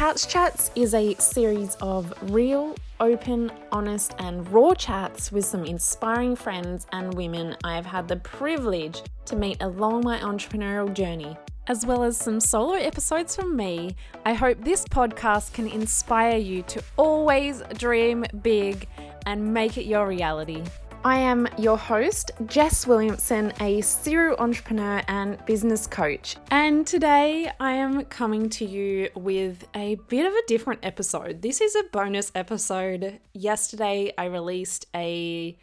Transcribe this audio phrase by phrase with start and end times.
[0.00, 6.34] Couch Chats is a series of real, open, honest, and raw chats with some inspiring
[6.34, 11.36] friends and women I have had the privilege to meet along my entrepreneurial journey,
[11.66, 13.94] as well as some solo episodes from me.
[14.24, 18.88] I hope this podcast can inspire you to always dream big
[19.26, 20.62] and make it your reality.
[21.02, 26.36] I am your host, Jess Williamson, a serial entrepreneur and business coach.
[26.50, 31.40] And today I am coming to you with a bit of a different episode.
[31.40, 33.18] This is a bonus episode.
[33.32, 35.56] Yesterday I released a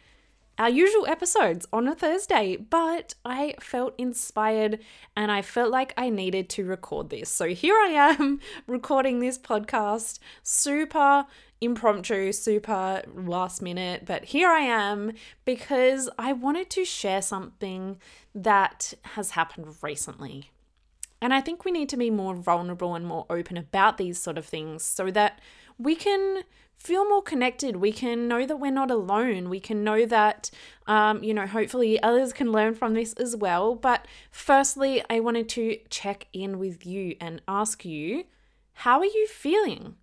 [0.58, 4.80] our usual episodes on a Thursday, but I felt inspired
[5.16, 7.30] and I felt like I needed to record this.
[7.30, 11.26] So here I am recording this podcast super
[11.60, 15.12] impromptu, super last minute, but here I am
[15.44, 17.98] because I wanted to share something
[18.34, 20.50] that has happened recently.
[21.20, 24.38] And I think we need to be more vulnerable and more open about these sort
[24.38, 25.40] of things so that
[25.78, 26.42] we can
[26.78, 27.76] feel more connected.
[27.76, 29.50] We can know that we're not alone.
[29.50, 30.50] We can know that,
[30.86, 33.74] um, you know, hopefully others can learn from this as well.
[33.74, 38.24] But firstly, I wanted to check in with you and ask you
[38.74, 39.96] how are you feeling?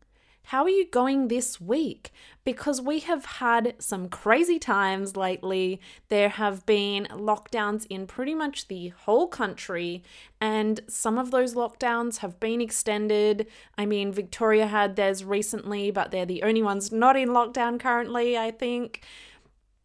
[0.50, 2.12] How are you going this week?
[2.44, 5.82] Because we have had some crazy times lately.
[6.10, 10.04] There have been lockdowns in pretty much the whole country,
[10.40, 13.48] and some of those lockdowns have been extended.
[13.76, 18.38] I mean, Victoria had theirs recently, but they're the only ones not in lockdown currently,
[18.38, 19.04] I think.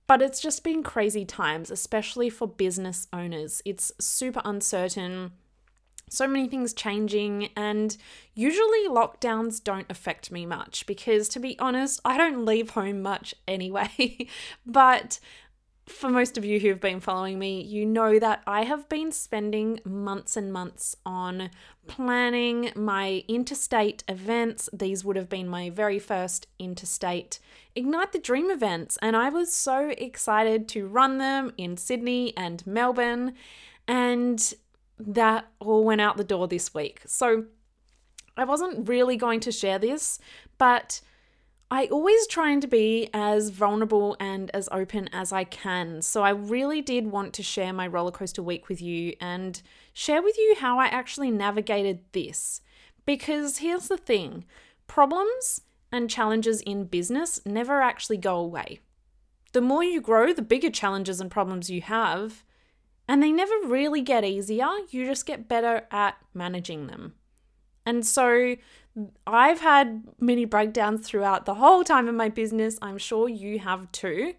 [0.07, 3.63] But it's just been crazy times, especially for business owners.
[3.65, 5.33] It's super uncertain
[6.11, 7.97] so many things changing, and
[8.35, 13.35] usually lockdowns don't affect me much because, to be honest, I don't leave home much
[13.49, 14.29] anyway.
[14.67, 15.19] but
[15.91, 19.13] for most of you who have been following me, you know that I have been
[19.13, 21.51] spending months and months on
[21.87, 24.69] planning my interstate events.
[24.73, 27.41] These would have been my very first interstate
[27.75, 32.67] Ignite the Dream events, and I was so excited to run them in Sydney and
[32.67, 33.35] Melbourne.
[33.87, 34.55] And
[35.07, 37.03] that all went out the door this week.
[37.07, 37.45] So
[38.37, 40.19] I wasn't really going to share this,
[40.59, 41.01] but
[41.71, 46.03] I always trying to be as vulnerable and as open as I can.
[46.03, 49.63] So I really did want to share my roller coaster week with you and
[49.93, 52.61] share with you how I actually navigated this.
[53.07, 54.45] Because here's the thing
[54.89, 55.61] problems
[55.93, 58.81] and challenges in business never actually go away.
[59.53, 62.45] The more you grow, the bigger challenges and problems you have,
[63.11, 67.15] and they never really get easier, you just get better at managing them.
[67.85, 68.55] And so
[69.27, 72.79] I've had mini breakdowns throughout the whole time of my business.
[72.81, 74.35] I'm sure you have too.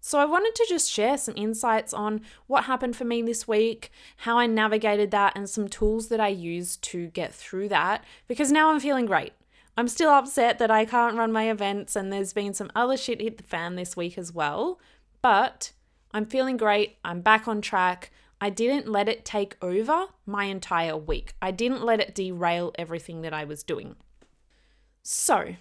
[0.00, 3.90] So I wanted to just share some insights on what happened for me this week,
[4.16, 8.50] how I navigated that, and some tools that I used to get through that because
[8.50, 9.34] now I'm feeling great.
[9.76, 13.20] I'm still upset that I can't run my events, and there's been some other shit
[13.20, 14.80] hit the fan this week as well.
[15.20, 15.72] But
[16.12, 16.96] I'm feeling great.
[17.04, 18.10] I'm back on track.
[18.40, 21.34] I didn't let it take over my entire week.
[21.42, 23.96] I didn't let it derail everything that I was doing.
[25.02, 25.56] So,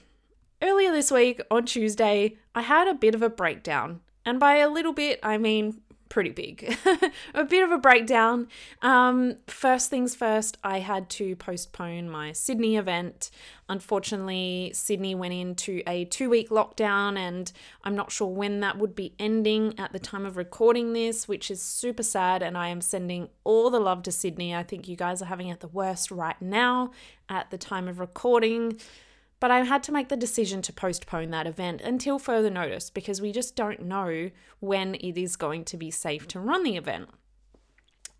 [0.61, 4.01] earlier this week on Tuesday, I had a bit of a breakdown.
[4.25, 6.77] And by a little bit, I mean pretty big.
[7.33, 8.47] a bit of a breakdown.
[8.81, 13.29] Um, first things first, I had to postpone my Sydney event.
[13.69, 17.51] Unfortunately, Sydney went into a two week lockdown, and
[17.83, 21.51] I'm not sure when that would be ending at the time of recording this, which
[21.51, 22.41] is super sad.
[22.41, 24.55] And I am sending all the love to Sydney.
[24.55, 26.91] I think you guys are having it the worst right now
[27.29, 28.79] at the time of recording.
[29.39, 33.21] But I had to make the decision to postpone that event until further notice because
[33.21, 37.09] we just don't know when it is going to be safe to run the event.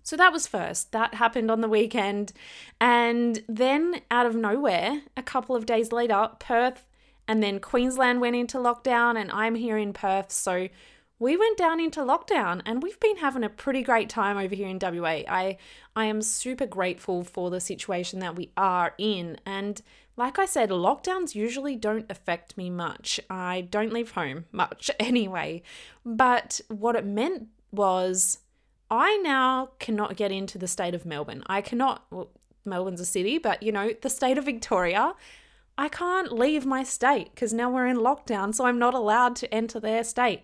[0.03, 0.91] So that was first.
[0.91, 2.31] That happened on the weekend.
[2.79, 6.85] And then, out of nowhere, a couple of days later, Perth
[7.27, 10.31] and then Queensland went into lockdown, and I'm here in Perth.
[10.31, 10.67] So
[11.19, 14.69] we went down into lockdown and we've been having a pretty great time over here
[14.69, 15.21] in WA.
[15.27, 15.57] I
[15.95, 19.81] I am super grateful for the situation that we are in and
[20.19, 23.21] like I said, lockdowns usually don't affect me much.
[23.29, 25.61] I don't leave home much anyway.
[26.05, 28.39] But what it meant was
[28.91, 31.41] I now cannot get into the state of Melbourne.
[31.47, 32.31] I cannot, well,
[32.65, 35.13] Melbourne's a city, but you know, the state of Victoria.
[35.77, 39.53] I can't leave my state because now we're in lockdown, so I'm not allowed to
[39.53, 40.41] enter their state.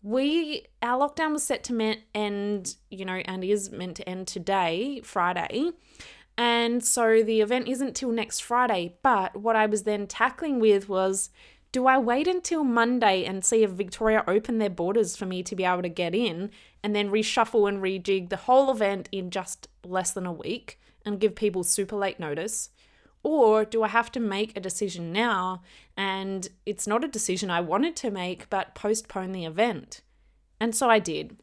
[0.00, 5.00] We, our lockdown was set to end, you know, and is meant to end today,
[5.02, 5.72] Friday.
[6.38, 8.94] And so the event isn't till next Friday.
[9.02, 11.30] But what I was then tackling with was
[11.72, 15.56] do I wait until Monday and see if Victoria open their borders for me to
[15.56, 16.50] be able to get in
[16.82, 21.20] and then reshuffle and rejig the whole event in just less than a week and
[21.20, 22.70] give people super late notice?
[23.22, 25.62] Or do I have to make a decision now?
[25.96, 30.02] And it's not a decision I wanted to make, but postpone the event.
[30.60, 31.36] And so I did.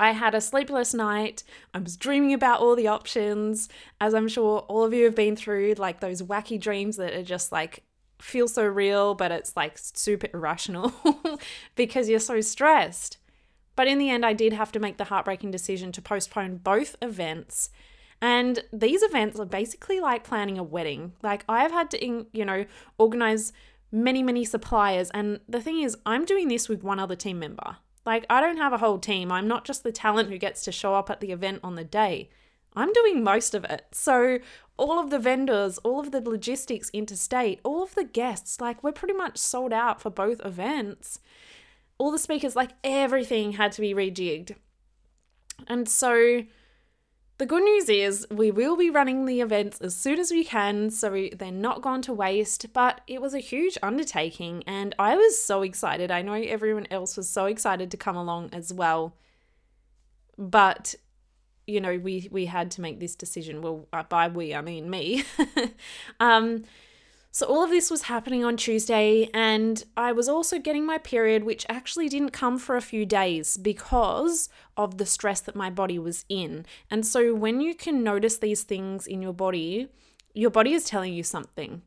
[0.00, 1.44] I had a sleepless night.
[1.74, 3.68] I was dreaming about all the options,
[4.00, 7.22] as I'm sure all of you have been through, like those wacky dreams that are
[7.22, 7.84] just like
[8.18, 10.92] feel so real, but it's like super irrational
[11.76, 13.18] because you're so stressed.
[13.76, 16.96] But in the end, I did have to make the heartbreaking decision to postpone both
[17.02, 17.68] events.
[18.22, 21.12] And these events are basically like planning a wedding.
[21.22, 22.64] Like, I've had to, you know,
[22.96, 23.52] organize
[23.92, 25.10] many, many suppliers.
[25.10, 27.76] And the thing is, I'm doing this with one other team member.
[28.06, 29.30] Like, I don't have a whole team.
[29.30, 31.84] I'm not just the talent who gets to show up at the event on the
[31.84, 32.30] day.
[32.74, 33.86] I'm doing most of it.
[33.92, 34.38] So,
[34.76, 38.92] all of the vendors, all of the logistics interstate, all of the guests, like, we're
[38.92, 41.20] pretty much sold out for both events.
[41.98, 44.56] All the speakers, like, everything had to be rejigged.
[45.68, 46.44] And so,
[47.40, 50.90] the good news is we will be running the events as soon as we can,
[50.90, 52.66] so they're not gone to waste.
[52.74, 56.10] But it was a huge undertaking, and I was so excited.
[56.10, 59.16] I know everyone else was so excited to come along as well.
[60.36, 60.94] But
[61.66, 63.62] you know, we we had to make this decision.
[63.62, 65.24] Well, uh, by we I mean me.
[66.20, 66.64] um,
[67.32, 71.44] so all of this was happening on Tuesday, and I was also getting my period,
[71.44, 75.96] which actually didn't come for a few days because of the stress that my body
[75.96, 76.66] was in.
[76.90, 79.88] And so when you can notice these things in your body,
[80.34, 81.82] your body is telling you something.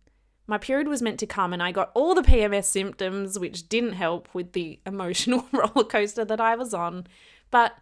[0.48, 3.94] My period was meant to come, and I got all the PMS symptoms, which didn't
[3.94, 7.06] help with the emotional roller coaster that I was on.
[7.52, 7.74] But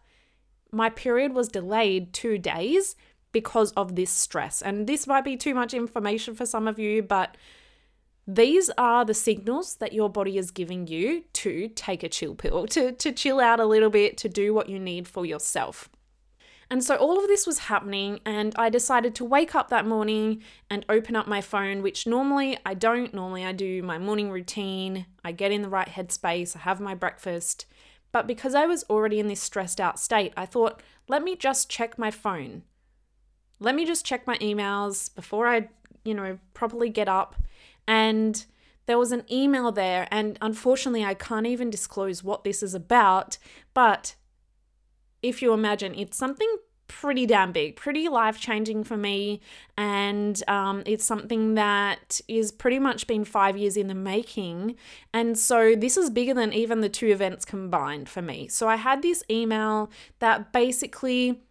[0.71, 2.95] my period was delayed two days
[3.31, 4.61] because of this stress.
[4.61, 7.37] And this might be too much information for some of you, but
[8.27, 12.67] these are the signals that your body is giving you to take a chill pill,
[12.69, 15.89] to, to chill out a little bit, to do what you need for yourself.
[16.69, 20.41] And so all of this was happening, and I decided to wake up that morning
[20.69, 23.13] and open up my phone, which normally I don't.
[23.13, 26.95] Normally, I do my morning routine, I get in the right headspace, I have my
[26.95, 27.65] breakfast.
[28.13, 31.69] But because I was already in this stressed out state, I thought, let me just
[31.69, 32.63] check my phone
[33.61, 35.69] let me just check my emails before I,
[36.03, 37.35] you know, properly get up.
[37.87, 38.43] And
[38.87, 43.37] there was an email there, and unfortunately, I can't even disclose what this is about.
[43.73, 44.15] But
[45.21, 49.39] if you imagine, it's something pretty damn big, pretty life changing for me.
[49.77, 54.75] And um, it's something that is pretty much been five years in the making.
[55.13, 58.49] And so this is bigger than even the two events combined for me.
[58.49, 61.43] So I had this email that basically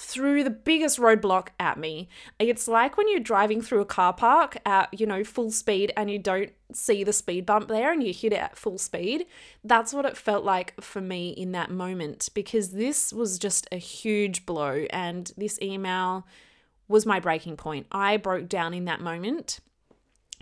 [0.00, 2.08] threw the biggest roadblock at me.
[2.38, 6.10] It's like when you're driving through a car park at, you know, full speed and
[6.10, 9.26] you don't see the speed bump there and you hit it at full speed.
[9.62, 13.76] That's what it felt like for me in that moment because this was just a
[13.76, 16.26] huge blow and this email
[16.88, 17.86] was my breaking point.
[17.92, 19.60] I broke down in that moment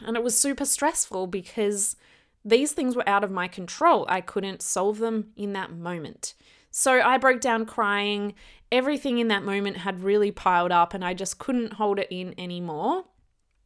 [0.06, 1.96] and it was super stressful because
[2.44, 4.06] these things were out of my control.
[4.08, 6.34] I couldn't solve them in that moment.
[6.70, 8.34] So I broke down crying.
[8.70, 12.34] Everything in that moment had really piled up and I just couldn't hold it in
[12.38, 13.04] anymore.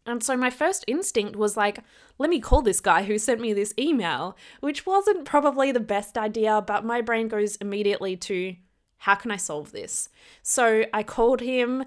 [0.05, 1.79] And so my first instinct was like,
[2.19, 6.19] let me call this guy who sent me this email, which wasn't probably the best
[6.19, 8.57] idea, but my brain goes immediately to,
[8.99, 10.09] how can I solve this?
[10.43, 11.85] So I called him,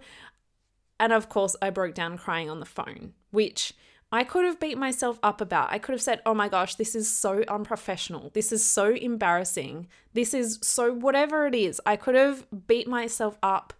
[0.97, 3.73] and of course, I broke down crying on the phone, which
[4.12, 5.72] I could have beat myself up about.
[5.72, 8.32] I could have said, oh my gosh, this is so unprofessional.
[8.34, 9.88] This is so embarrassing.
[10.13, 11.82] This is so whatever it is.
[11.86, 13.74] I could have beat myself up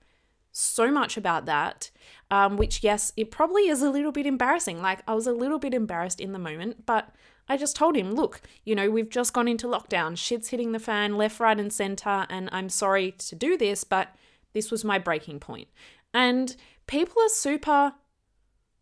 [0.52, 1.92] so much about that,
[2.32, 4.82] um, which, yes, it probably is a little bit embarrassing.
[4.82, 7.14] Like, I was a little bit embarrassed in the moment, but
[7.48, 10.18] I just told him, look, you know, we've just gone into lockdown.
[10.18, 12.26] Shit's hitting the fan left, right, and center.
[12.30, 14.16] And I'm sorry to do this, but
[14.54, 15.68] this was my breaking point.
[16.14, 16.56] And
[16.88, 17.94] people are super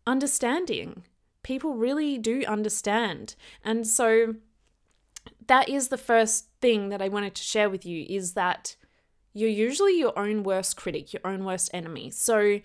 [0.06, 1.03] understanding
[1.43, 3.35] people really do understand.
[3.63, 4.35] And so
[5.47, 8.75] that is the first thing that I wanted to share with you is that
[9.33, 12.09] you're usually your own worst critic, your own worst enemy.
[12.12, 12.59] So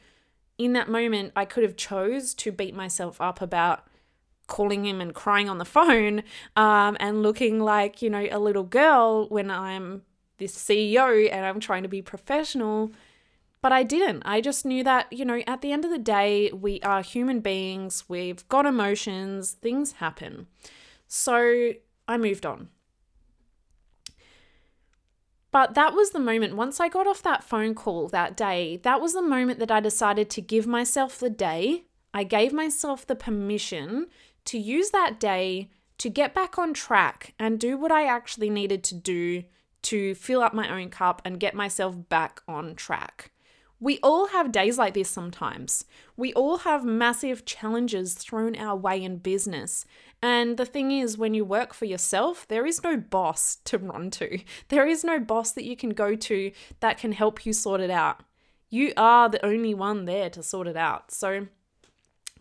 [0.58, 3.86] in that moment, I could have chose to beat myself up about
[4.46, 6.22] calling him and crying on the phone
[6.56, 10.02] um, and looking like, you know, a little girl when I'm
[10.38, 12.92] this CEO and I'm trying to be professional.
[13.60, 14.22] But I didn't.
[14.24, 17.40] I just knew that, you know, at the end of the day, we are human
[17.40, 20.46] beings, we've got emotions, things happen.
[21.08, 21.72] So
[22.06, 22.68] I moved on.
[25.50, 29.00] But that was the moment, once I got off that phone call that day, that
[29.00, 31.84] was the moment that I decided to give myself the day.
[32.12, 34.06] I gave myself the permission
[34.44, 38.84] to use that day to get back on track and do what I actually needed
[38.84, 39.44] to do
[39.82, 43.32] to fill up my own cup and get myself back on track
[43.80, 45.84] We all have days like this sometimes.
[46.16, 49.84] We all have massive challenges thrown our way in business.
[50.20, 54.10] And the thing is, when you work for yourself, there is no boss to run
[54.12, 54.40] to.
[54.68, 57.90] There is no boss that you can go to that can help you sort it
[57.90, 58.22] out.
[58.68, 61.10] You are the only one there to sort it out.
[61.12, 61.46] So,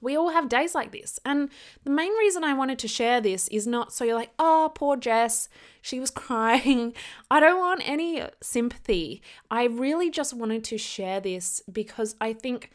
[0.01, 1.19] we all have days like this.
[1.25, 1.49] And
[1.83, 4.97] the main reason I wanted to share this is not so you're like, oh, poor
[4.97, 5.49] Jess,
[5.81, 6.93] she was crying.
[7.29, 9.21] I don't want any sympathy.
[9.49, 12.71] I really just wanted to share this because I think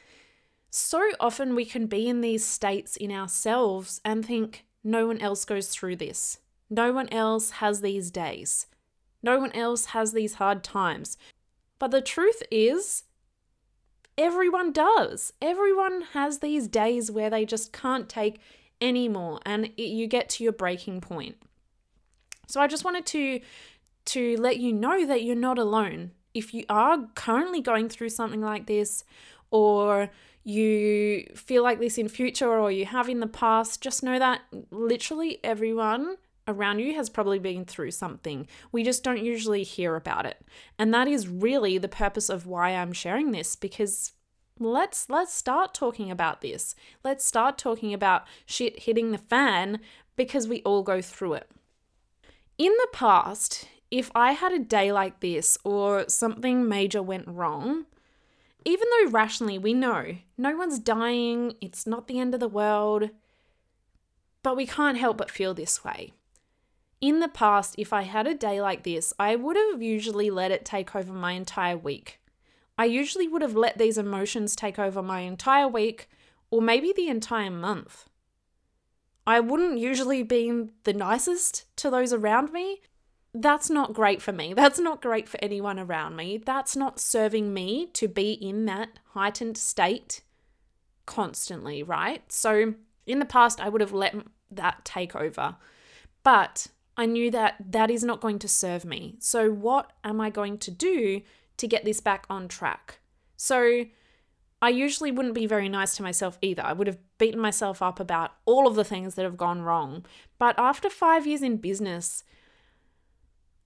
[0.70, 5.44] so often we can be in these states in ourselves and think no one else
[5.44, 6.38] goes through this.
[6.70, 8.66] No one else has these days.
[9.22, 11.18] No one else has these hard times.
[11.78, 13.04] But the truth is,
[14.16, 15.32] everyone does.
[15.40, 18.40] Everyone has these days where they just can't take
[18.80, 21.36] anymore and it, you get to your breaking point.
[22.48, 23.40] So I just wanted to
[24.04, 26.10] to let you know that you're not alone.
[26.34, 29.04] If you are currently going through something like this
[29.50, 30.10] or
[30.42, 34.40] you feel like this in future or you have in the past, just know that
[34.72, 36.16] literally everyone
[36.48, 38.46] around you has probably been through something.
[38.70, 40.40] We just don't usually hear about it.
[40.78, 44.12] And that is really the purpose of why I'm sharing this because
[44.58, 46.74] let's let's start talking about this.
[47.04, 49.80] Let's start talking about shit hitting the fan
[50.16, 51.50] because we all go through it.
[52.58, 57.86] In the past, if I had a day like this or something major went wrong,
[58.64, 63.10] even though rationally we know no one's dying, it's not the end of the world,
[64.42, 66.12] but we can't help but feel this way.
[67.02, 70.52] In the past, if I had a day like this, I would have usually let
[70.52, 72.20] it take over my entire week.
[72.78, 76.08] I usually would have let these emotions take over my entire week
[76.48, 78.08] or maybe the entire month.
[79.26, 82.82] I wouldn't usually be the nicest to those around me.
[83.34, 84.54] That's not great for me.
[84.56, 86.38] That's not great for anyone around me.
[86.38, 90.22] That's not serving me to be in that heightened state
[91.06, 92.22] constantly, right?
[92.30, 92.74] So
[93.06, 94.14] in the past, I would have let
[94.52, 95.56] that take over.
[96.22, 96.68] But
[97.02, 99.16] I knew that that is not going to serve me.
[99.18, 101.22] So, what am I going to do
[101.56, 103.00] to get this back on track?
[103.36, 103.86] So,
[104.62, 106.62] I usually wouldn't be very nice to myself either.
[106.62, 110.06] I would have beaten myself up about all of the things that have gone wrong.
[110.38, 112.22] But after five years in business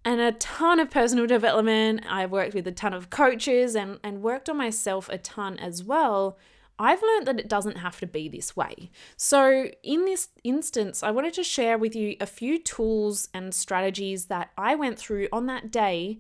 [0.03, 4.23] and a ton of personal development, I've worked with a ton of coaches and, and
[4.23, 6.39] worked on myself a ton as well.
[6.79, 8.91] I've learned that it doesn't have to be this way.
[9.17, 14.27] So, in this instance, I wanted to share with you a few tools and strategies
[14.27, 16.19] that I went through on that day.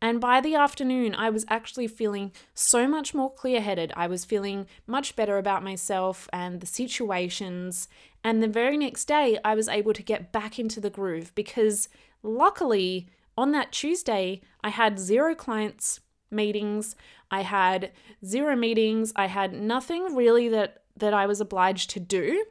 [0.00, 3.92] And by the afternoon, I was actually feeling so much more clear headed.
[3.96, 7.86] I was feeling much better about myself and the situations.
[8.24, 11.88] And the very next day, I was able to get back into the groove because
[12.24, 16.00] luckily, on that Tuesday, I had zero clients
[16.32, 16.96] meetings.
[17.30, 17.92] I had
[18.24, 19.12] zero meetings.
[19.16, 22.44] I had nothing really that that I was obliged to do.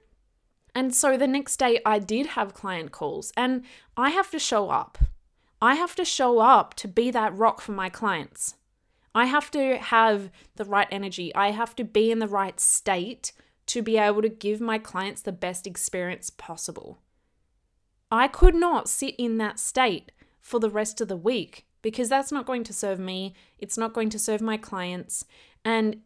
[0.74, 3.64] And so the next day I did have client calls and
[3.98, 4.98] I have to show up.
[5.62, 8.56] I have to show up to be that rock for my clients.
[9.14, 11.36] I have to have the right energy.
[11.36, 13.34] I have to be in the right state
[13.68, 17.00] to be able to give my clients the best experience possible.
[18.12, 22.32] I could not sit in that state for the rest of the week because that's
[22.32, 23.34] not going to serve me.
[23.60, 25.26] It's not going to serve my clients.
[25.66, 26.02] And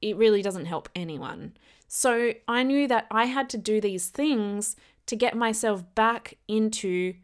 [0.00, 1.54] it really doesn't help anyone.
[1.88, 7.14] So I knew that I had to do these things to get myself back into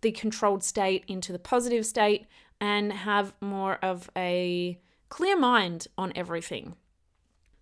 [0.00, 2.26] the controlled state, into the positive state,
[2.60, 6.74] and have more of a clear mind on everything.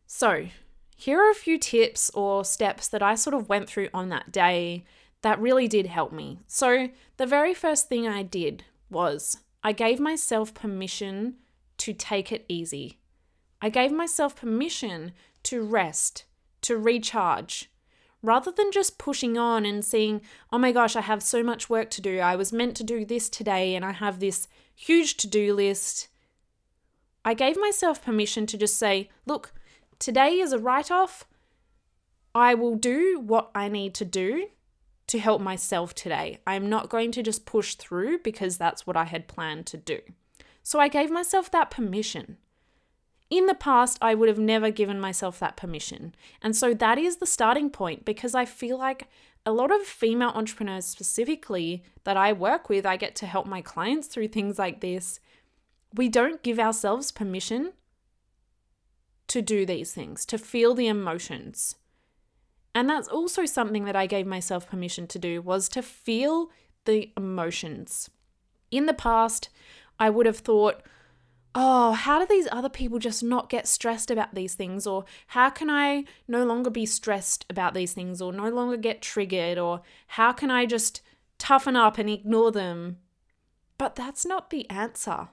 [0.07, 0.49] So,
[0.97, 4.31] here are a few tips or steps that I sort of went through on that
[4.31, 4.85] day
[5.23, 6.41] that really did help me.
[6.47, 11.37] So, the very first thing I did was I gave myself permission
[11.79, 12.99] to take it easy.
[13.61, 15.13] I gave myself permission
[15.45, 16.25] to rest,
[16.63, 17.71] to recharge.
[18.23, 20.21] Rather than just pushing on and seeing,
[20.53, 22.19] oh my gosh, I have so much work to do.
[22.19, 26.09] I was meant to do this today and I have this huge to do list.
[27.25, 29.53] I gave myself permission to just say, look,
[29.99, 31.25] today is a write off.
[32.35, 34.49] I will do what I need to do
[35.13, 36.39] to help myself today.
[36.47, 39.99] I'm not going to just push through because that's what I had planned to do.
[40.63, 42.39] So I gave myself that permission.
[43.29, 46.15] In the past, I would have never given myself that permission.
[46.41, 49.07] And so that is the starting point because I feel like
[49.45, 53.61] a lot of female entrepreneurs, specifically that I work with, I get to help my
[53.61, 55.21] clients through things like this.
[55.93, 57.75] We don't give ourselves permission
[59.29, 61.75] to do these things, to feel the emotions.
[62.75, 66.51] And that's also something that I gave myself permission to do was to feel
[66.85, 68.09] the emotions.
[68.71, 69.51] In the past,
[69.99, 70.83] I would have thought,
[71.55, 74.87] oh, how do these other people just not get stressed about these things?
[74.87, 79.03] Or how can I no longer be stressed about these things or no longer get
[79.03, 79.59] triggered?
[79.59, 81.03] Or how can I just
[81.39, 82.99] toughen up and ignore them?
[83.77, 85.29] But that's not the answer.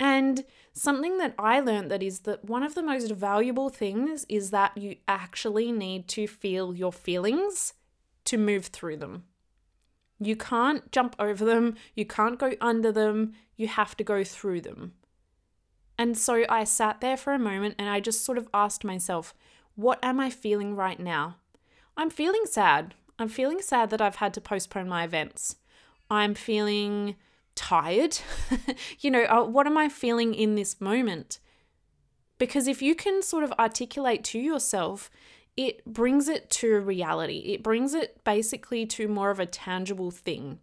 [0.00, 4.50] And something that I learned that is that one of the most valuable things is
[4.50, 7.74] that you actually need to feel your feelings
[8.24, 9.24] to move through them.
[10.18, 14.62] You can't jump over them, you can't go under them, you have to go through
[14.62, 14.94] them.
[15.98, 19.34] And so I sat there for a moment and I just sort of asked myself,
[19.74, 21.36] what am I feeling right now?
[21.96, 22.94] I'm feeling sad.
[23.18, 25.56] I'm feeling sad that I've had to postpone my events.
[26.10, 27.16] I'm feeling
[27.60, 28.18] tired.
[29.00, 31.38] you know, uh, what am I feeling in this moment?
[32.38, 35.10] Because if you can sort of articulate to yourself,
[35.58, 37.40] it brings it to reality.
[37.52, 40.58] It brings it basically to more of a tangible thing.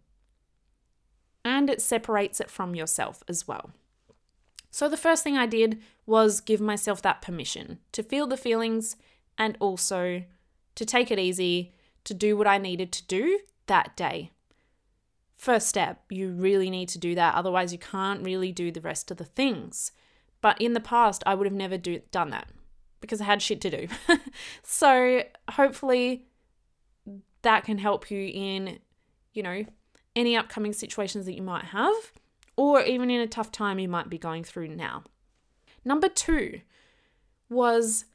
[1.44, 3.70] And it separates it from yourself as well.
[4.72, 8.96] So the first thing I did was give myself that permission to feel the feelings
[9.38, 10.24] and also
[10.74, 13.38] to take it easy, to do what I needed to do
[13.68, 14.32] that day.
[15.38, 19.10] First step, you really need to do that, otherwise, you can't really do the rest
[19.10, 19.92] of the things.
[20.40, 22.48] But in the past, I would have never do, done that
[23.00, 23.88] because I had shit to do.
[24.64, 26.26] so hopefully,
[27.42, 28.80] that can help you in,
[29.32, 29.64] you know,
[30.16, 32.12] any upcoming situations that you might have
[32.56, 35.04] or even in a tough time you might be going through now.
[35.84, 36.60] Number two
[37.48, 38.06] was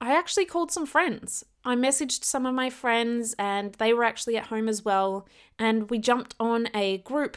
[0.00, 1.44] I actually called some friends.
[1.64, 5.26] I messaged some of my friends and they were actually at home as well.
[5.58, 7.36] And we jumped on a group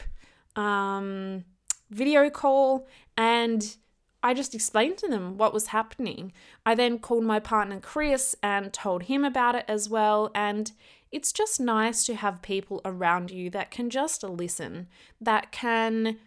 [0.54, 1.44] um,
[1.90, 3.76] video call and
[4.22, 6.32] I just explained to them what was happening.
[6.64, 10.30] I then called my partner Chris and told him about it as well.
[10.34, 10.70] And
[11.10, 14.86] it's just nice to have people around you that can just listen,
[15.20, 16.18] that can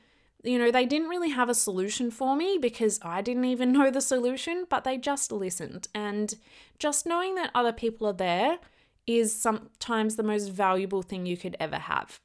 [0.46, 3.92] you know, they didn't really have a solution for me because I didn't even know
[3.92, 5.88] the solution, but they just listened.
[5.94, 6.36] And
[6.80, 8.60] just knowing that other people are there
[9.08, 12.20] is sometimes the most valuable thing you could ever have.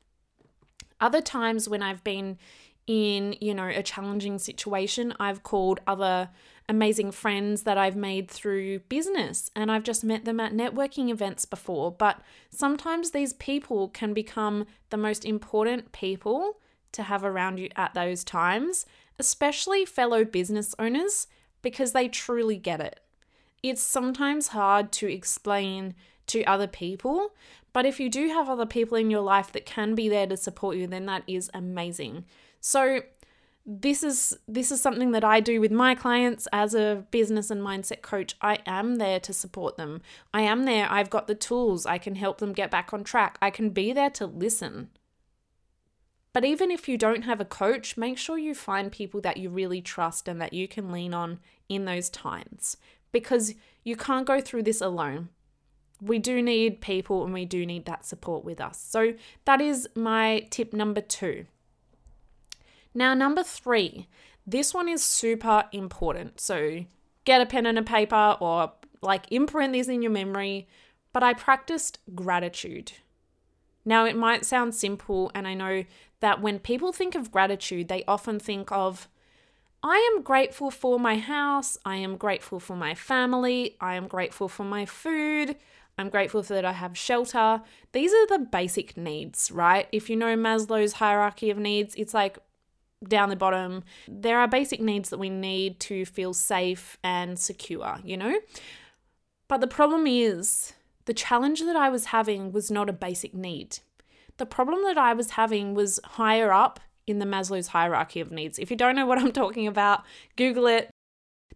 [1.00, 2.38] Other times when I've been
[2.86, 6.30] in, you know, a challenging situation, I've called other
[6.68, 11.44] amazing friends that I've made through business and I've just met them at networking events
[11.44, 11.90] before.
[11.90, 16.59] But sometimes these people can become the most important people
[16.92, 18.86] to have around you at those times,
[19.18, 21.26] especially fellow business owners,
[21.62, 23.00] because they truly get it.
[23.62, 25.94] It's sometimes hard to explain
[26.28, 27.32] to other people,
[27.72, 30.36] but if you do have other people in your life that can be there to
[30.36, 32.24] support you, then that is amazing.
[32.60, 33.02] So,
[33.66, 37.62] this is this is something that I do with my clients as a business and
[37.62, 38.34] mindset coach.
[38.40, 40.00] I am there to support them.
[40.32, 40.90] I am there.
[40.90, 41.86] I've got the tools.
[41.86, 43.38] I can help them get back on track.
[43.40, 44.88] I can be there to listen.
[46.32, 49.50] But even if you don't have a coach, make sure you find people that you
[49.50, 52.76] really trust and that you can lean on in those times
[53.12, 55.30] because you can't go through this alone.
[56.00, 58.80] We do need people and we do need that support with us.
[58.80, 59.14] So
[59.44, 61.46] that is my tip number two.
[62.94, 64.08] Now, number three,
[64.46, 66.40] this one is super important.
[66.40, 66.86] So
[67.24, 70.68] get a pen and a paper or like imprint these in your memory.
[71.12, 72.92] But I practiced gratitude.
[73.84, 75.84] Now, it might sound simple, and I know
[76.20, 79.08] that when people think of gratitude, they often think of,
[79.82, 84.48] I am grateful for my house, I am grateful for my family, I am grateful
[84.48, 85.56] for my food,
[85.96, 87.62] I'm grateful that I have shelter.
[87.92, 89.86] These are the basic needs, right?
[89.92, 92.38] If you know Maslow's hierarchy of needs, it's like
[93.06, 93.84] down the bottom.
[94.08, 98.38] There are basic needs that we need to feel safe and secure, you know?
[99.48, 100.74] But the problem is,
[101.06, 103.78] the challenge that I was having was not a basic need.
[104.40, 108.58] The problem that I was having was higher up in the Maslow's hierarchy of needs.
[108.58, 110.02] If you don't know what I'm talking about,
[110.34, 110.88] Google it.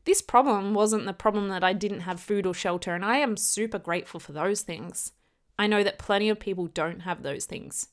[0.05, 3.39] This problem wasn't the problem that I didn't have food or shelter, and I am
[3.39, 5.13] super grateful for those things.
[5.59, 7.89] I know that plenty of people don't have those things.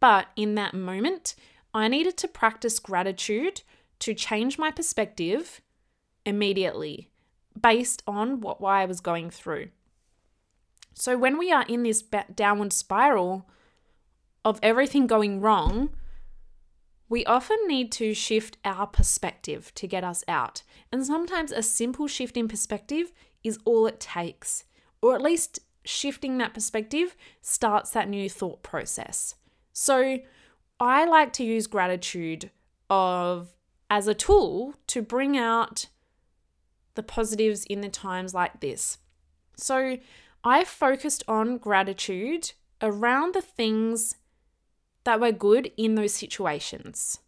[0.00, 1.36] But in that moment,
[1.72, 3.62] I needed to practice gratitude
[4.00, 5.60] to change my perspective
[6.24, 7.12] immediately
[7.62, 9.68] based on what why I was going through.
[10.94, 12.02] So when we are in this
[12.34, 13.48] downward spiral,
[14.46, 15.90] of everything going wrong,
[17.08, 20.62] we often need to shift our perspective to get us out.
[20.92, 24.62] And sometimes a simple shift in perspective is all it takes,
[25.02, 29.34] or at least shifting that perspective starts that new thought process.
[29.72, 30.18] So
[30.78, 32.52] I like to use gratitude
[32.88, 33.52] of
[33.90, 35.86] as a tool to bring out
[36.94, 38.98] the positives in the times like this.
[39.56, 39.98] So
[40.44, 44.14] I focused on gratitude around the things
[45.06, 47.20] that were good in those situations.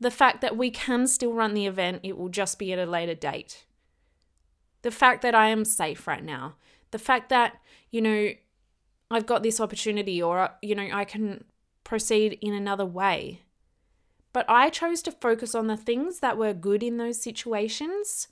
[0.00, 2.90] The fact that we can still run the event, it will just be at a
[2.90, 3.66] later date.
[4.82, 6.56] The fact that I am safe right now.
[6.90, 7.60] The fact that,
[7.90, 8.30] you know,
[9.10, 11.44] I've got this opportunity or, you know, I can
[11.84, 13.42] proceed in another way.
[14.32, 18.26] But I chose to focus on the things that were good in those situations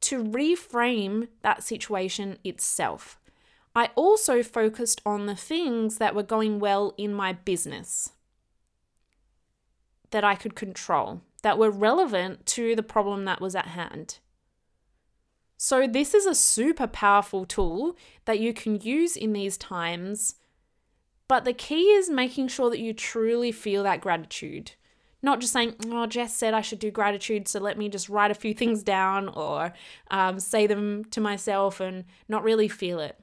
[0.00, 3.17] to reframe that situation itself.
[3.78, 8.10] I also focused on the things that were going well in my business
[10.10, 14.18] that I could control, that were relevant to the problem that was at hand.
[15.56, 20.34] So, this is a super powerful tool that you can use in these times.
[21.28, 24.72] But the key is making sure that you truly feel that gratitude.
[25.22, 28.32] Not just saying, oh, Jess said I should do gratitude, so let me just write
[28.32, 29.72] a few things down or
[30.10, 33.16] um, say them to myself and not really feel it.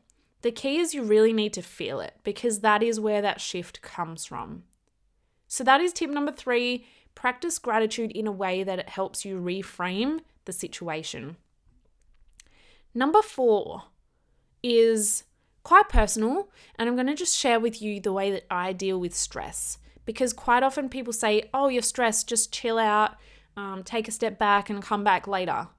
[0.45, 3.81] The key is you really need to feel it because that is where that shift
[3.81, 4.61] comes from.
[5.47, 9.39] So, that is tip number three practice gratitude in a way that it helps you
[9.39, 11.37] reframe the situation.
[12.93, 13.85] Number four
[14.61, 15.23] is
[15.63, 18.99] quite personal, and I'm going to just share with you the way that I deal
[18.99, 23.15] with stress because quite often people say, Oh, you're stressed, just chill out,
[23.57, 25.69] um, take a step back, and come back later.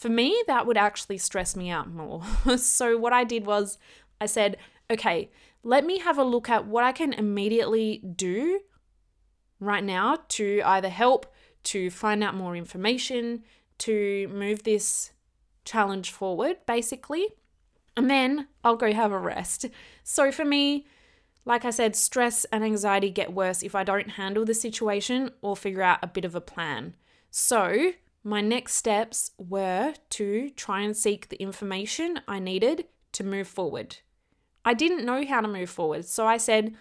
[0.00, 2.22] For me, that would actually stress me out more.
[2.56, 3.76] so, what I did was
[4.18, 4.56] I said,
[4.90, 5.30] Okay,
[5.62, 8.60] let me have a look at what I can immediately do
[9.60, 11.26] right now to either help,
[11.64, 13.42] to find out more information,
[13.80, 15.10] to move this
[15.66, 17.26] challenge forward, basically.
[17.94, 19.66] And then I'll go have a rest.
[20.02, 20.86] So, for me,
[21.44, 25.58] like I said, stress and anxiety get worse if I don't handle the situation or
[25.58, 26.96] figure out a bit of a plan.
[27.30, 33.48] So, my next steps were to try and seek the information I needed to move
[33.48, 33.98] forward.
[34.64, 36.74] I didn't know how to move forward, so I said,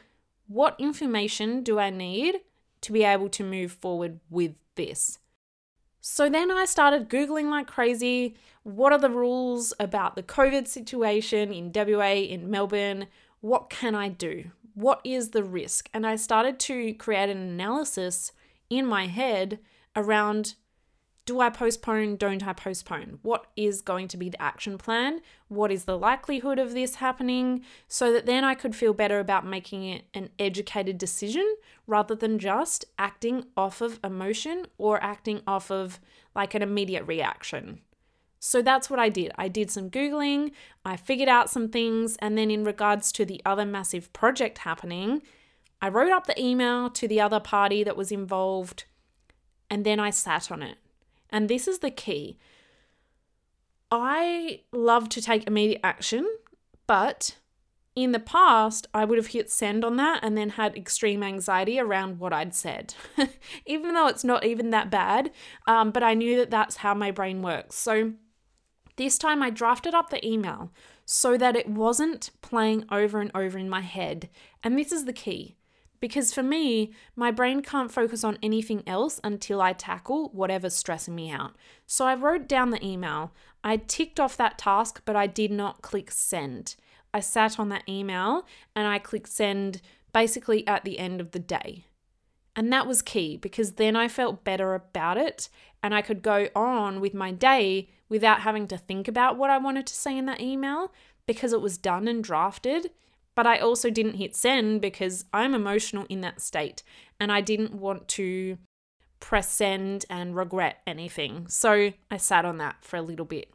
[0.48, 2.42] What information do I need
[2.82, 5.20] to be able to move forward with this?
[6.02, 8.36] So then I started Googling like crazy.
[8.64, 13.08] What are the rules about the COVID situation in WA, in Melbourne?
[13.42, 14.52] what can I do?
[14.74, 15.90] What is the risk?
[15.94, 18.32] And I started to create an analysis
[18.70, 19.60] in my head
[19.96, 20.56] around
[21.30, 22.16] do I postpone?
[22.16, 23.20] Don't I postpone?
[23.22, 25.22] What is going to be the action plan?
[25.48, 27.64] What is the likelihood of this happening?
[27.88, 32.40] So that then I could feel better about making it an educated decision rather than
[32.40, 36.00] just acting off of emotion or acting off of
[36.34, 37.82] like an immediate reaction.
[38.40, 39.32] So that's what I did.
[39.36, 40.50] I did some Googling,
[40.84, 45.22] I figured out some things, and then in regards to the other massive project happening,
[45.80, 48.86] I wrote up the email to the other party that was involved,
[49.70, 50.80] and then I sat on it.
[51.30, 52.38] And this is the key.
[53.92, 56.28] I love to take immediate action,
[56.88, 57.38] but
[57.96, 61.80] in the past, I would have hit send on that and then had extreme anxiety
[61.80, 62.94] around what I'd said,
[63.66, 65.32] even though it's not even that bad.
[65.68, 67.76] Um, but I knew that that's how my brain works.
[67.76, 68.14] So
[68.96, 70.72] this time I drafted up the email
[71.06, 74.30] so that it wasn't playing over and over in my head.
[74.64, 75.56] And this is the key.
[76.00, 81.16] Because for me, my brain can't focus on anything else until I tackle whatever's stressing
[81.16, 81.56] me out.
[81.86, 83.34] So I wrote down the email.
[83.64, 86.76] I ticked off that task, but I did not click send.
[87.14, 89.82] I sat on that email and I clicked send
[90.14, 91.86] basically at the end of the day.
[92.56, 95.50] And that was key because then I felt better about it
[95.82, 99.58] and I could go on with my day without having to think about what I
[99.58, 100.92] wanted to say in that email
[101.26, 102.92] because it was done and drafted.
[103.40, 106.84] But I also didn't hit send because I'm emotional in that state
[107.22, 108.58] and I didn't want to
[109.22, 111.48] press send and regret anything.
[111.48, 113.50] So I sat on that for a little bit.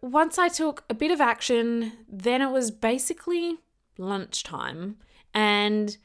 [0.00, 3.58] Once I took a bit of action, then it was basically
[3.98, 4.96] lunchtime.
[5.34, 5.98] And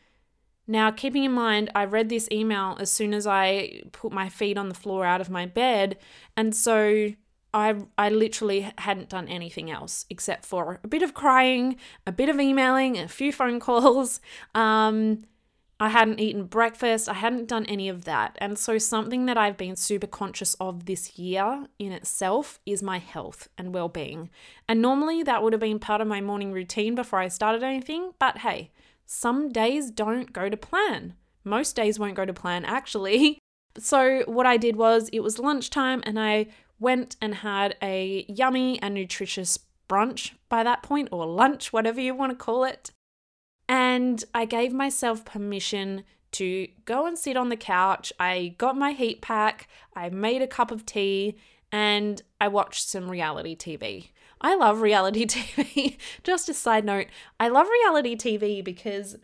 [0.67, 4.57] now, keeping in mind, I read this email as soon as I put my feet
[4.57, 5.97] on the floor out of my bed.
[6.35, 7.13] And so
[7.53, 12.29] I I literally hadn't done anything else except for a bit of crying, a bit
[12.29, 14.19] of emailing, a few phone calls.
[14.55, 15.23] Um,
[15.81, 17.09] I hadn't eaten breakfast.
[17.09, 18.37] I hadn't done any of that.
[18.39, 22.99] And so something that I've been super conscious of this year in itself is my
[22.99, 24.29] health and well-being.
[24.69, 28.11] And normally that would have been part of my morning routine before I started anything,
[28.19, 28.69] but hey,
[29.07, 31.15] some days don't go to plan.
[31.43, 33.39] Most days won't go to plan actually.
[33.77, 36.47] So what I did was it was lunchtime and I
[36.81, 42.13] went and had a yummy and nutritious brunch by that point, or lunch, whatever you
[42.13, 42.91] want to call it.
[43.69, 48.11] And I gave myself permission to go and sit on the couch.
[48.19, 51.37] I got my heat pack, I made a cup of tea,
[51.71, 54.09] and I watched some reality TV.
[54.41, 55.97] I love reality TV.
[56.23, 57.07] Just a side note,
[57.39, 59.17] I love reality TV because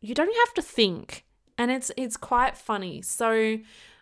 [0.00, 1.24] you don't have to think
[1.60, 3.02] and it's it's quite funny.
[3.02, 3.58] So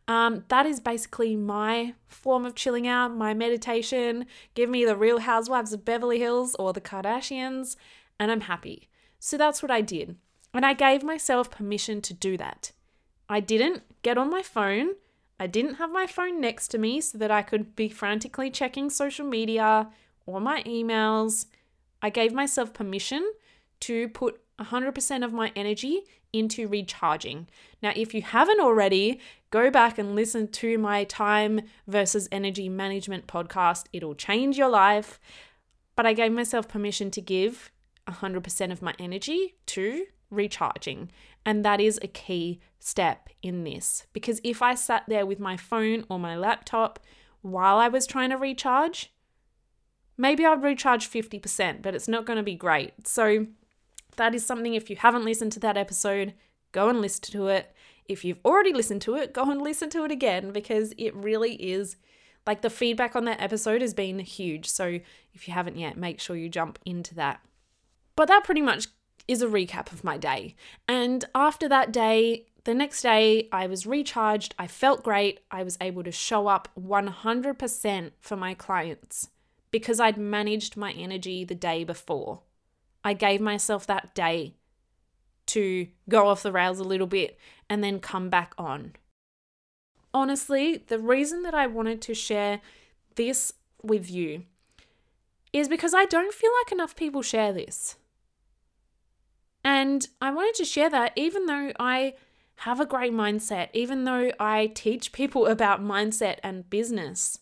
[0.09, 4.27] Um, that is basically my form of chilling out, my meditation.
[4.55, 7.77] Give me the real housewives of Beverly Hills or the Kardashians,
[8.19, 8.89] and I'm happy.
[9.19, 10.17] So that's what I did.
[10.55, 12.73] And I gave myself permission to do that.
[13.29, 14.95] I didn't get on my phone.
[15.39, 18.89] I didn't have my phone next to me so that I could be frantically checking
[18.89, 19.91] social media
[20.25, 21.47] or my emails.
[22.01, 23.31] I gave myself permission
[23.81, 27.49] to put 100% of my energy into recharging.
[27.83, 33.27] Now, if you haven't already, go back and listen to my time versus energy management
[33.27, 33.87] podcast.
[33.93, 35.19] It'll change your life.
[35.97, 37.73] But I gave myself permission to give
[38.09, 41.11] 100% of my energy to recharging.
[41.45, 45.57] And that is a key step in this because if I sat there with my
[45.57, 47.01] phone or my laptop
[47.43, 49.13] while I was trying to recharge,
[50.17, 53.07] maybe I'd recharge 50%, but it's not going to be great.
[53.07, 53.47] So,
[54.19, 56.35] that is something, if you haven't listened to that episode,
[56.73, 57.75] go and listen to it.
[58.05, 61.55] If you've already listened to it, go and listen to it again because it really
[61.55, 61.97] is
[62.47, 64.69] like the feedback on that episode has been huge.
[64.69, 65.01] So,
[65.35, 67.41] if you haven't yet, make sure you jump into that.
[68.17, 68.89] But that pretty much
[69.29, 70.57] is a recap of my day.
[70.89, 74.55] And after that day, the next day, I was recharged.
[74.59, 75.41] I felt great.
[75.51, 79.29] I was able to show up 100% for my clients
[79.71, 82.41] because I'd managed my energy the day before.
[83.05, 84.55] I gave myself that day
[85.47, 88.93] to go off the rails a little bit and then come back on.
[90.13, 92.61] Honestly, the reason that I wanted to share
[93.15, 94.45] this with you
[95.53, 97.97] is because I don't feel like enough people share this.
[99.65, 102.15] And I wanted to share that even though I
[102.57, 107.41] have a great mindset, even though I teach people about mindset and business,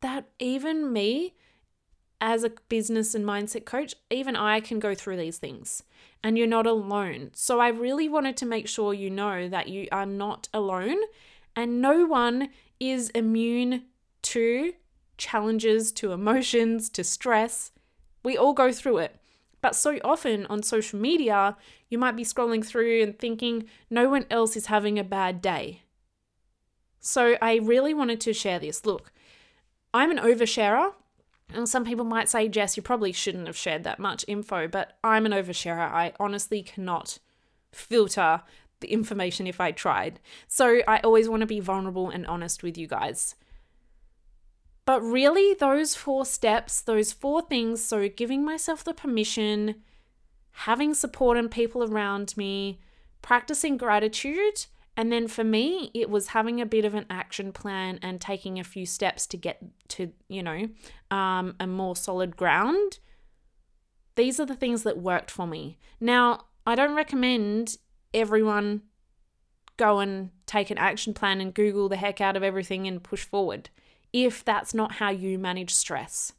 [0.00, 1.34] that even me
[2.20, 5.82] as a business and mindset coach, even I can go through these things
[6.22, 7.30] and you're not alone.
[7.34, 10.98] So I really wanted to make sure you know that you are not alone
[11.54, 12.48] and no one
[12.80, 13.84] is immune
[14.22, 14.72] to
[15.18, 17.72] challenges, to emotions, to stress.
[18.22, 19.16] We all go through it.
[19.60, 21.56] But so often on social media,
[21.88, 25.82] you might be scrolling through and thinking no one else is having a bad day.
[27.00, 28.84] So I really wanted to share this.
[28.84, 29.12] Look,
[29.94, 30.92] I'm an oversharer.
[31.52, 34.98] And some people might say, Jess, you probably shouldn't have shared that much info, but
[35.04, 35.90] I'm an oversharer.
[35.90, 37.18] I honestly cannot
[37.72, 38.42] filter
[38.80, 40.20] the information if I tried.
[40.48, 43.36] So I always want to be vulnerable and honest with you guys.
[44.84, 49.76] But really, those four steps, those four things so giving myself the permission,
[50.52, 52.80] having support and people around me,
[53.20, 57.98] practicing gratitude, and then for me, it was having a bit of an action plan
[58.02, 60.68] and taking a few steps to get to, you know,
[61.10, 62.98] um, a more solid ground.
[64.14, 65.78] These are the things that worked for me.
[66.00, 67.76] Now, I don't recommend
[68.14, 68.82] everyone
[69.76, 73.24] go and take an action plan and Google the heck out of everything and push
[73.24, 73.68] forward
[74.12, 76.32] if that's not how you manage stress.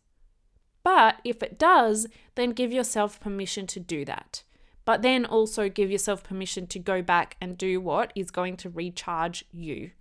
[0.84, 4.44] But if it does, then give yourself permission to do that.
[4.88, 8.70] But then also give yourself permission to go back and do what is going to
[8.70, 9.92] recharge you.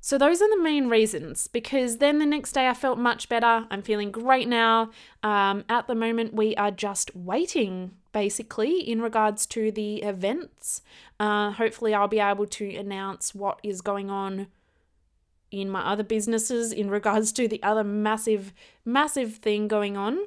[0.00, 3.66] So, those are the main reasons because then the next day I felt much better.
[3.68, 4.92] I'm feeling great now.
[5.24, 10.82] Um, at the moment, we are just waiting basically in regards to the events.
[11.18, 14.46] Uh, hopefully, I'll be able to announce what is going on
[15.50, 18.52] in my other businesses in regards to the other massive,
[18.84, 20.20] massive thing going on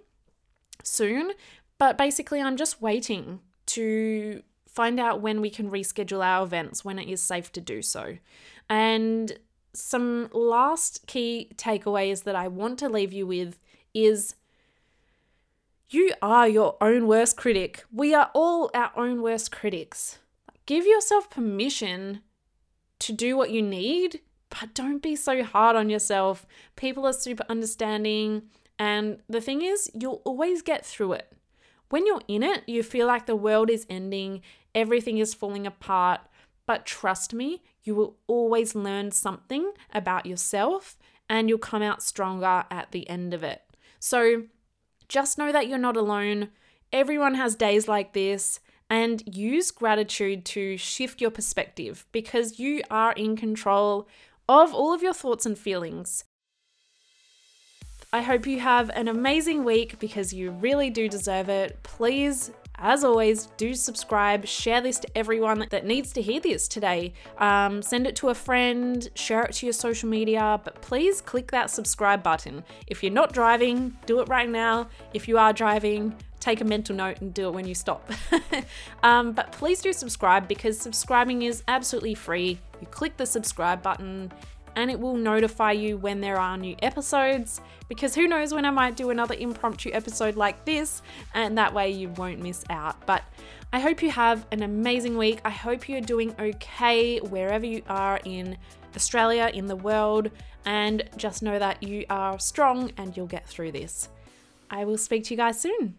[0.84, 1.32] soon.
[1.80, 7.00] But basically, I'm just waiting to find out when we can reschedule our events, when
[7.00, 8.18] it is safe to do so.
[8.70, 9.40] And
[9.74, 13.60] some last key takeaways that I want to leave you with
[13.94, 14.36] is
[15.90, 17.84] you are your own worst critic.
[17.92, 20.20] We are all our own worst critics.
[20.68, 22.22] Give yourself permission
[23.00, 26.46] to do what you need but don't be so hard on yourself.
[26.76, 28.44] People are super understanding.
[28.78, 31.34] And the thing is, you'll always get through it.
[31.90, 34.42] When you're in it, you feel like the world is ending,
[34.74, 36.22] everything is falling apart.
[36.66, 40.98] But trust me, you will always learn something about yourself
[41.28, 43.64] and you'll come out stronger at the end of it.
[44.00, 44.44] So
[45.08, 46.50] just know that you're not alone.
[46.94, 53.14] Everyone has days like this and use gratitude to shift your perspective because you are
[53.14, 54.08] in control
[54.48, 56.24] of all of your thoughts and feelings.
[58.12, 61.78] I hope you have an amazing week because you really do deserve it.
[61.84, 67.14] Please as always, do subscribe, share this to everyone that needs to hear this today.
[67.38, 71.52] Um, send it to a friend, share it to your social media, but please click
[71.52, 72.64] that subscribe button.
[72.88, 74.88] If you're not driving, do it right now.
[75.14, 78.10] If you are driving, take a mental note and do it when you stop.
[79.04, 82.60] um, but please do subscribe because subscribing is absolutely free.
[82.80, 84.32] you click the subscribe button,
[84.80, 87.60] and it will notify you when there are new episodes.
[87.90, 91.02] Because who knows when I might do another impromptu episode like this,
[91.34, 93.06] and that way you won't miss out.
[93.06, 93.24] But
[93.74, 95.42] I hope you have an amazing week.
[95.44, 98.58] I hope you're doing okay wherever you are in
[98.96, 100.32] Australia, in the world,
[100.66, 104.08] and just know that you are strong and you'll get through this.
[104.70, 105.96] I will speak to you guys soon.